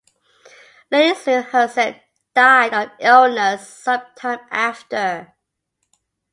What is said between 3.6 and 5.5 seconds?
sometime after.